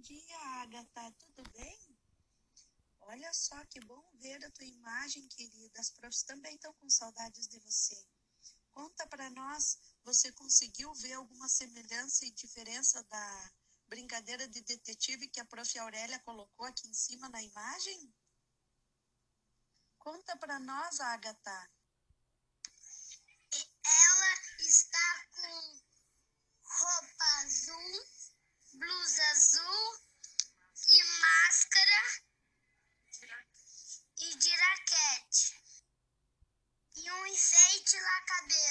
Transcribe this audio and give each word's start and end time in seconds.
dia, 0.00 0.38
Agatha. 0.62 1.12
Tudo 1.18 1.42
bem? 1.50 1.96
Olha 3.00 3.32
só 3.32 3.64
que 3.66 3.78
bom 3.80 4.02
ver 4.14 4.44
a 4.44 4.50
tua 4.50 4.66
imagem, 4.66 5.28
querida. 5.28 5.80
As 5.80 5.90
profs 5.90 6.22
também 6.22 6.54
estão 6.56 6.72
com 6.74 6.90
saudades 6.90 7.46
de 7.46 7.58
você. 7.60 8.06
Conta 8.72 9.06
para 9.06 9.30
nós, 9.30 9.78
você 10.04 10.32
conseguiu 10.32 10.92
ver 10.94 11.14
alguma 11.14 11.48
semelhança 11.48 12.26
e 12.26 12.30
diferença 12.32 13.02
da 13.04 13.52
brincadeira 13.86 14.48
de 14.48 14.60
detetive 14.60 15.28
que 15.28 15.40
a 15.40 15.44
prof. 15.44 15.78
Aurélia 15.78 16.18
colocou 16.20 16.66
aqui 16.66 16.88
em 16.88 16.94
cima 16.94 17.28
na 17.28 17.42
imagem? 17.42 18.12
Conta 19.98 20.36
para 20.36 20.58
nós, 20.58 21.00
Agatha. 21.00 21.70
Ela 23.84 24.32
está 24.58 25.26
com 25.36 25.80
roupa 26.62 27.24
azul, 27.42 28.06
blusa 28.74 29.22
azul 29.30 30.00
e 30.88 31.04
máscara 31.20 32.26
e 34.18 34.36
de 34.36 34.50
raquete. 34.50 35.56
E 36.96 37.10
um 37.12 37.26
enfeite 38.28 38.65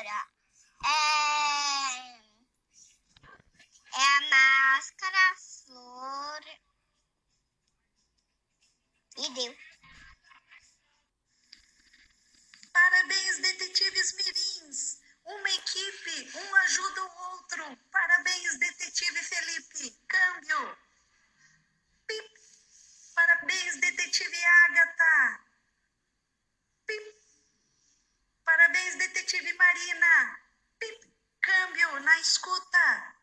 máscara 0.00 0.28
é, 0.82 0.90
é 3.96 4.02
a 4.02 4.20
máscara, 4.30 5.18
a 5.18 5.36
flor 5.36 6.40
e 9.18 9.30
deu. 9.34 9.56
Parabéns, 12.72 13.38
detetives 13.40 14.14
mirins! 14.14 15.00
Uma 15.26 15.50
equipe, 15.50 16.38
um 16.38 16.56
escuta. 32.20 33.19